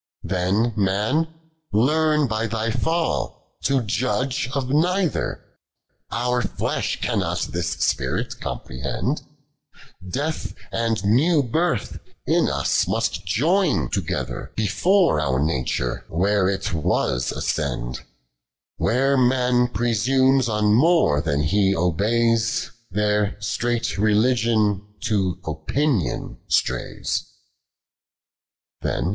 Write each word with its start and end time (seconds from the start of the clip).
50. 0.27 0.35
Then, 0.43 0.73
Man, 0.75 1.31
learn 1.71 2.25
by 2.27 2.47
thy 2.47 2.71
fall, 2.71 3.53
to 3.61 3.83
judge 3.83 4.49
of 4.51 4.67
neither; 4.67 5.45
Our 6.09 6.41
flesh 6.41 6.99
cannot 7.01 7.41
this 7.51 7.69
spirit 7.73 8.39
comprehend; 8.39 9.21
Death 10.09 10.55
and 10.71 11.05
new 11.05 11.43
birth 11.43 11.99
in 12.25 12.49
us 12.49 12.87
must 12.87 13.25
joyn 13.27 13.91
together; 13.91 14.51
Before 14.55 15.19
our 15.19 15.39
nature 15.39 16.03
where 16.09 16.49
it 16.49 16.73
was 16.73 17.31
ascend: 17.31 17.99
Where 18.77 19.15
man 19.17 19.67
presumes 19.67 20.49
on 20.49 20.73
more 20.73 21.21
then 21.21 21.43
ho 21.43 21.89
obeys, 21.89 22.71
There 22.89 23.37
straight 23.39 23.83
Keuoigk 23.83 24.81
to 25.01 25.37
opinion 25.45 26.39
straysL 26.49 27.21
■^ 27.27 27.27
Tin 28.81 29.09